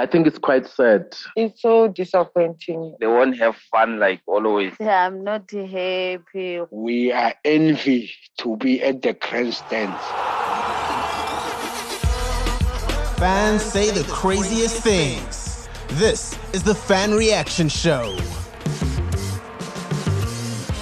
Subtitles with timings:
[0.00, 1.14] I think it's quite sad.
[1.36, 2.96] It's so disappointing.
[3.00, 4.72] They won't have fun like always.
[4.80, 6.62] Yeah, I'm not happy.
[6.70, 10.00] We are envy to be at the grandstands.
[13.18, 15.68] Fans say the craziest things.
[15.98, 18.16] This is the Fan Reaction Show.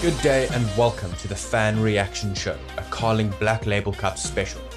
[0.01, 4.68] Good day and welcome to the Fan Reaction Show, a Carling Black Label Cup special.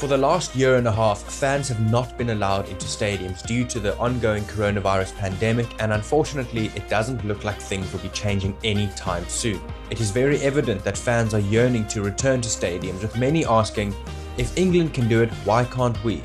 [0.00, 3.66] For the last year and a half, fans have not been allowed into stadiums due
[3.66, 8.56] to the ongoing coronavirus pandemic, and unfortunately, it doesn't look like things will be changing
[8.64, 9.60] anytime soon.
[9.90, 13.94] It is very evident that fans are yearning to return to stadiums, with many asking,
[14.38, 16.22] if England can do it, why can't we?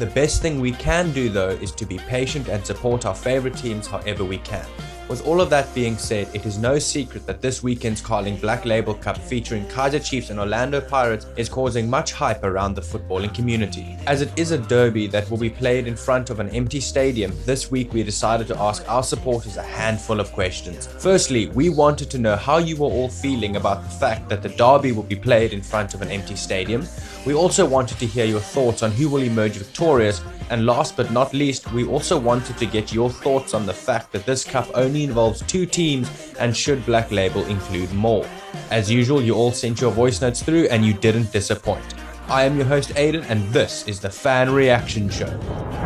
[0.00, 3.56] The best thing we can do though is to be patient and support our favourite
[3.56, 4.66] teams however we can.
[5.12, 8.64] With all of that being said, it is no secret that this weekend's Carling Black
[8.64, 13.34] Label Cup featuring Kaizer Chiefs and Orlando Pirates is causing much hype around the footballing
[13.34, 13.98] community.
[14.06, 17.30] As it is a derby that will be played in front of an empty stadium,
[17.44, 20.86] this week we decided to ask our supporters a handful of questions.
[20.86, 24.48] Firstly, we wanted to know how you were all feeling about the fact that the
[24.48, 26.86] derby will be played in front of an empty stadium.
[27.26, 31.10] We also wanted to hear your thoughts on who will emerge victorious and last but
[31.10, 34.68] not least, we also wanted to get your thoughts on the fact that this cup
[34.74, 38.26] only involves two teams and should Black Label include more.
[38.70, 41.84] As usual, you all sent your voice notes through and you didn't disappoint.
[42.28, 45.81] I am your host Aidan and this is the Fan Reaction Show.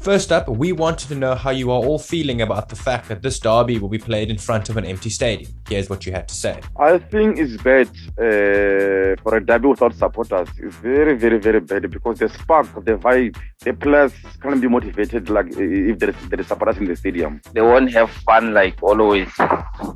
[0.00, 3.20] First up, we wanted to know how you are all feeling about the fact that
[3.20, 5.52] this derby will be played in front of an empty stadium.
[5.68, 6.58] Here's what you had to say.
[6.78, 10.48] I think it's bad uh, for a derby without supporters.
[10.56, 15.28] It's very, very, very bad because the spark, the vibe, the players can't be motivated
[15.28, 17.42] like if there is, there is supporters in the stadium.
[17.52, 19.30] They won't have fun like always.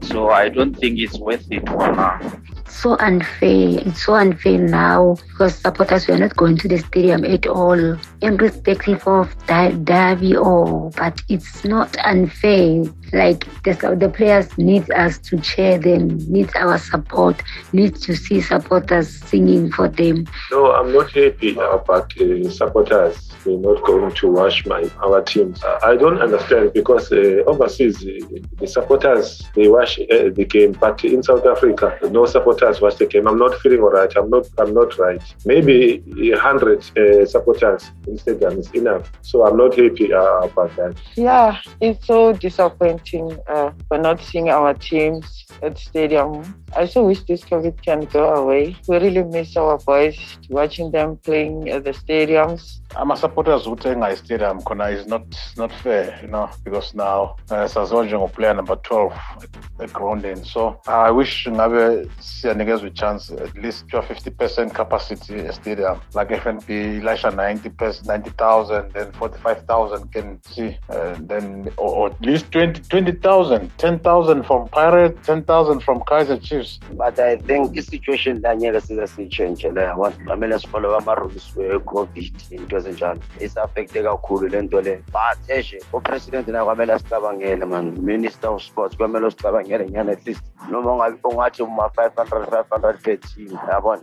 [0.03, 2.21] So I don't think it's worth it for now
[2.69, 3.81] so unfair.
[3.87, 9.07] It's so unfair now because supporters were not going to the stadium at all, irrespective
[9.07, 10.67] of derby or.
[10.67, 12.85] Oh, but it's not unfair.
[13.15, 17.41] Like the, the players need us to cheer them, need our support,
[17.73, 20.27] need to see supporters singing for them.
[20.51, 25.63] No, I'm not happy about uh, supporters We're not going to watch my our teams.
[25.83, 31.05] I don't understand because uh, overseas uh, the supporters they watch uh, the game, but
[31.05, 33.29] in South Africa no supporters watch the game.
[33.29, 34.13] I'm not feeling alright.
[34.17, 34.47] I'm not.
[34.59, 35.23] I'm not right.
[35.45, 36.03] Maybe
[36.33, 39.13] a hundred uh, supporters in stadium is enough.
[39.23, 40.97] So I'm not happy uh, about that.
[41.15, 43.04] Yeah, it's so disappointing
[43.49, 46.63] uh, for not seeing our teams at stadium.
[46.77, 48.77] I so wish this COVID can go away.
[48.89, 54.91] We really miss our boys watching them playing at the stadiums ama-supporters ukuthenga istadium khona
[54.93, 55.23] is not
[55.57, 59.13] not fair you know because now uh, saziwa njengoplayer number 12
[59.85, 66.37] egrounding so i wish ngabe siyanikezwa i-chance at least to 50 percent capacity stadium like
[66.37, 67.71] fnb ilasha 90
[68.07, 74.69] 90000 then 45000 can see uh, then or, or, at least 20 20000 10000 from
[74.69, 76.79] Pirates, 10000 from Kaizer chiefs.
[76.93, 78.81] But i think isituation la ngeke eh?
[78.81, 85.03] size siyitshentshe le abantu kumele sifollow ama-rules we-covid into ezinjalo is-affecte kakhulu le nto le.
[85.13, 87.95] But eshe upresident naye kwamele asicabangele man.
[88.01, 90.45] Minister of sports kwamele usicabangele nyana at least.
[90.71, 94.03] Noma ungathi uma-five hundred five hundred per team yabona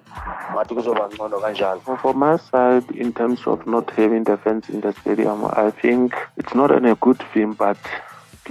[0.54, 1.82] ngathi kuzoba ngcono kanjalo.
[2.02, 6.14] For my side in terms of not having the fans in the stadium i think
[6.38, 7.78] it's not a good thing but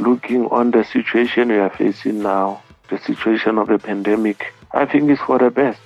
[0.01, 5.11] looking on the situation we are facing now the situation of the pandemic i think
[5.11, 5.81] it's for the best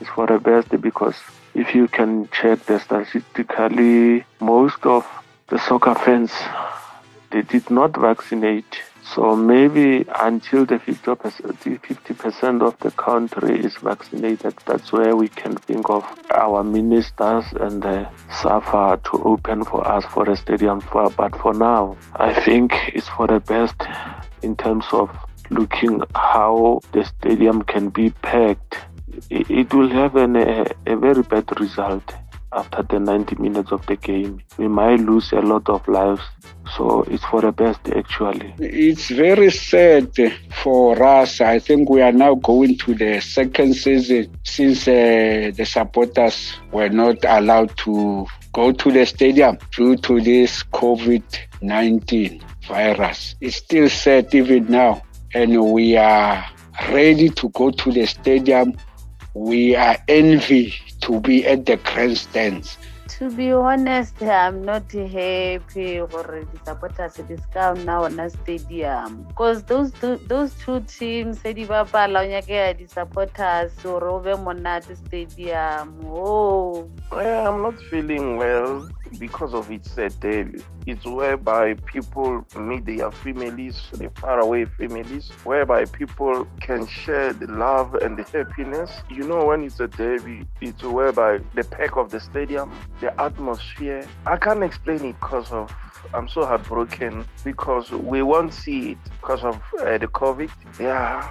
[0.00, 1.16] it's for the best because
[1.54, 5.06] if you can check the statistically, most of
[5.48, 6.32] the soccer fans
[7.30, 8.82] they did not vaccinate.
[9.12, 15.90] So maybe until the 50% of the country is vaccinated, that's where we can think
[15.90, 18.08] of our ministers and the
[18.42, 20.80] SAFA to open for us for the stadium.
[20.80, 23.76] For, but for now, I think it's for the best
[24.42, 25.10] in terms of
[25.50, 28.78] looking how the stadium can be packed
[29.30, 32.14] it will have an, a, a very bad result
[32.54, 34.40] after the 90 minutes of the game.
[34.58, 36.22] We might lose a lot of lives.
[36.76, 38.54] So it's for the best, actually.
[38.58, 40.10] It's very sad
[40.62, 41.40] for us.
[41.40, 46.88] I think we are now going to the second season since uh, the supporters were
[46.88, 51.22] not allowed to go to the stadium due to this COVID
[51.60, 53.34] 19 virus.
[53.40, 55.02] It's still sad even now.
[55.34, 56.44] And we are
[56.90, 58.74] ready to go to the stadium
[59.34, 60.72] we are envy
[61.04, 62.78] to be at the grandstands.
[63.20, 69.24] To be honest, I'm not happy for the supporters at discount now on a stadium
[69.28, 74.96] because those two, those two teams said di bapala nyake di supporters or over monate
[74.96, 75.94] stadium.
[76.08, 78.88] Oh, well, I'm not feeling well
[79.18, 80.62] because of its uh.
[80.86, 87.94] It's whereby people meet their families, the faraway families, whereby people can share the love
[87.94, 88.90] and the happiness.
[89.10, 94.06] You know, when it's a derby, it's whereby the pack of the stadium, the atmosphere.
[94.26, 95.74] I can't explain it because of
[96.12, 100.50] I'm so heartbroken because we won't see it because of uh, the COVID.
[100.78, 101.30] Yeah,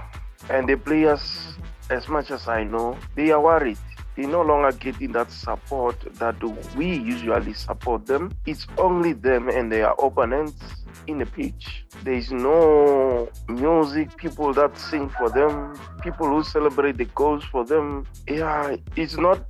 [0.49, 1.55] and the players,
[1.89, 3.77] as much as I know, they are worried.
[4.15, 6.35] They're no longer getting that support that
[6.75, 8.31] we usually support them.
[8.45, 10.61] It's only them and their opponents
[11.07, 11.85] in the pitch.
[12.03, 17.65] There is no music, people that sing for them, people who celebrate the goals for
[17.65, 18.05] them.
[18.27, 19.43] Yeah, it's not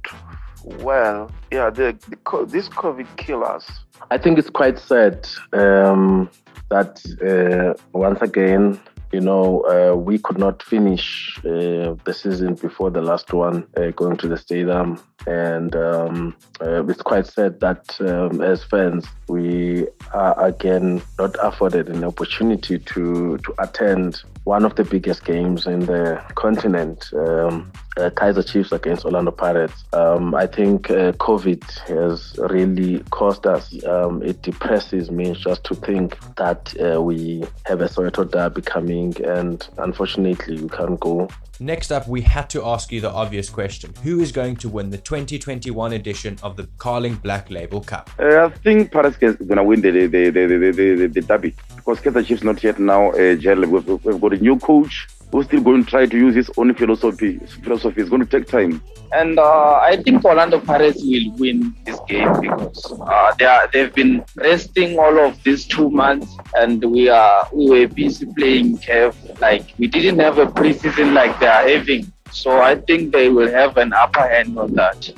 [0.64, 1.30] well.
[1.52, 3.70] Yeah, the, the this COVID kill us.
[4.12, 6.30] I think it's quite sad um,
[6.70, 8.80] that uh, once again
[9.14, 13.92] you know, uh, we could not finish uh, the season before the last one uh,
[13.92, 15.00] going to the stadium.
[15.28, 21.90] And um, uh, it's quite sad that um, as fans, we are again not afforded
[21.90, 27.12] an opportunity to, to attend one of the biggest games in the continent.
[27.14, 29.84] Um, uh, Kaizer Chiefs against Orlando Pirates.
[29.94, 33.84] Um, I think uh, COVID has really caused us.
[33.86, 39.16] Um, it depresses me just to think that uh, we have a Soweto derby coming,
[39.24, 41.30] and unfortunately, we can't go.
[41.60, 44.90] Next up, we had to ask you the obvious question: Who is going to win
[44.90, 48.10] the 2021 edition of the Carling Black Label Cup?
[48.18, 51.22] Uh, I think Pirates is going to win the the, the, the, the, the, the
[51.22, 53.12] derby because Kaizer Chiefs not yet now.
[53.12, 56.50] Uh, we've, we've got a new coach who's still going to try to use his
[56.58, 57.38] own philosophy.
[57.64, 58.82] Philosophy is going to take time.
[59.12, 63.94] And uh, I think Orlando Pirates will win this game because uh, they are they've
[63.94, 69.14] been resting all of these two months, and we are we were busy playing CAF.
[69.40, 72.13] Like we didn't have a preseason like they are having.
[72.34, 75.10] So I think they will have an upper hand on that.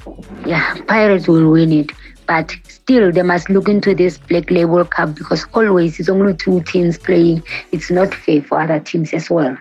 [0.46, 1.92] Yeah, Pirates will win it.
[2.28, 6.62] But still, they must look into this Black Label Cup because always it's only two
[6.64, 7.44] teams playing.
[7.72, 9.58] It's not fair for other teams as well.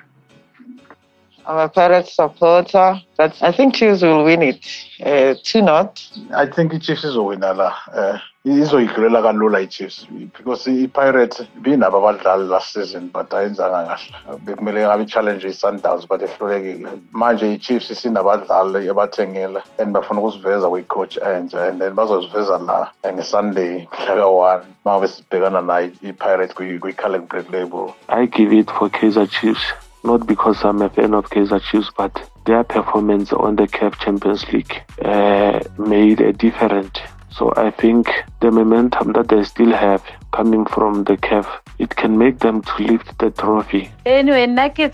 [1.46, 4.66] I'm a Pirates supporter, but I think Chiefs will win it.
[5.04, 6.02] Uh, two not.
[6.34, 7.74] I think Chiefs izowina la.
[7.92, 10.06] Uh, izoyigilela kalula i-chiefs
[10.36, 16.90] because i-pirates binabo abadlali last season but ayenzanga kahle bekumele ngabe i-challenge i-sundowns but ehlulekile
[17.12, 24.26] manje i-chiefs isinabadlali ebathengile and bafuna ukusiveza kwi-coach entsha and then bazoziveza la nge-sunday mhlaka
[24.26, 29.64] one mangabe sibhekana nayo i-pirates kwi-calling break label i give it for kaizer chiefs
[30.04, 34.44] not because I'm a fan of Kaizer Chiefs, but their performance on the CAF Champions
[34.52, 36.98] League uh, made a difference.
[37.30, 38.08] So I think
[38.40, 41.46] the momentum that they still have coming from the CAF,
[41.78, 43.90] it can make them to lift the trophy.
[44.06, 44.92] Anyway, nna ke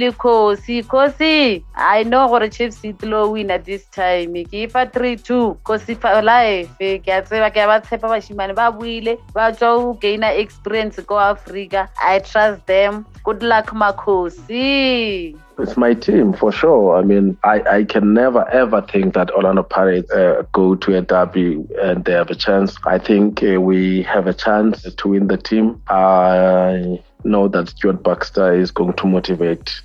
[0.00, 0.84] le Kosi.
[0.84, 4.34] Kosi, I know gore Chiefs e win at this time.
[4.44, 5.58] Ke ifa 3-2.
[5.62, 6.68] Kosi for life.
[6.78, 11.88] Ke a tseba ke a ba tshepa ba buile ba tswa go experience ko Africa.
[12.00, 13.06] I trust them.
[13.24, 15.36] Good luck Makosi.
[15.62, 16.96] It's my team for sure.
[16.96, 21.02] I mean, I, I can never ever think that Orlando Pirates uh, go to a
[21.02, 22.76] derby and they have a chance.
[22.84, 25.80] I think uh, we have a chance to win the team.
[25.88, 29.80] I know that Stuart Baxter is going to motivate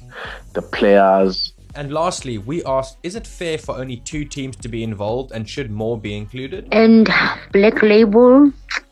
[0.54, 1.54] the players.
[1.76, 5.48] And lastly, we asked, is it fair for only two teams to be involved and
[5.50, 6.70] should more be included?
[6.72, 7.10] And
[7.52, 8.52] Black Label,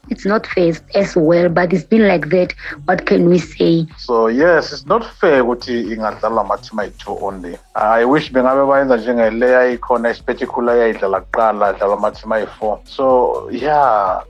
[0.09, 2.53] it's not fair as well, but it's been like that.
[2.85, 3.87] What can we say?
[3.97, 7.57] So yes, it's not fair ukuthi ingadlala amateam ayi-two only.
[7.75, 12.79] I wish bengabe bayenza njengeleya ikhona isiparticular yayidlala kuqala adlala amateam ayi-four.
[12.85, 14.21] So yeah,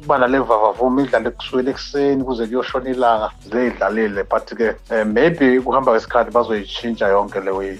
[0.00, 6.30] kuba nale vavavuma idlale kusukela ekuseni kuze kuyoshona ilanga ziyidlalile but-ke um maybe kuhamba kwesikhathi
[6.30, 7.78] bazoyitshintsha yonke le way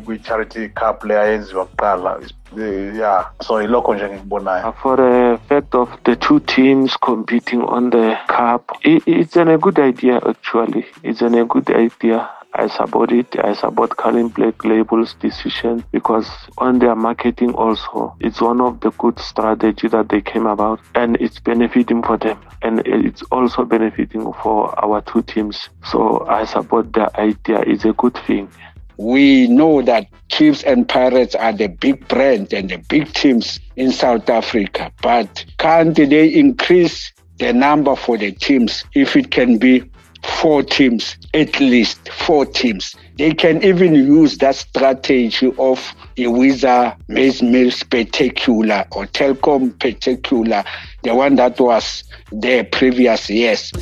[0.00, 2.18] kwi-charity cup le ayenziwa kuqala
[2.58, 3.30] eh, yeah.
[3.42, 3.62] So
[3.94, 9.36] nje ngikubonayo uh, for the fact of the two teams competing on the cup it's
[9.36, 10.86] an, a good idea actually.
[11.02, 12.28] It's an, a good idea.
[12.54, 13.36] I support it.
[13.44, 18.90] I support Carling Black Label's decision because on their marketing also, it's one of the
[18.92, 22.40] good strategy that they came about and it's benefiting for them.
[22.62, 25.68] And it's also benefiting for our two teams.
[25.84, 27.60] So I support the idea.
[27.60, 28.50] It's a good thing
[28.98, 33.92] we know that Chiefs and Pirates are the big brands and the big teams in
[33.92, 34.92] South Africa.
[35.00, 39.88] But can't they increase the number for the teams if it can be
[40.24, 42.96] four teams, at least four teams?
[43.16, 50.64] They can even use that strategy of a Wizard Maze Mill Spectacular or Telkom Spectacular,
[51.04, 52.02] the one that was
[52.32, 53.72] there previous years.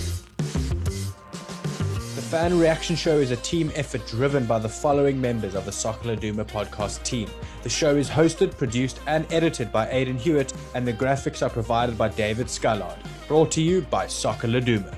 [2.37, 5.73] The fan Reaction Show is a team effort driven by the following members of the
[5.73, 7.31] Soccer Laduma podcast team.
[7.63, 11.97] The show is hosted, produced, and edited by Aidan Hewitt, and the graphics are provided
[11.97, 12.99] by David Scullard.
[13.27, 14.95] Brought to you by Soccer Laduma.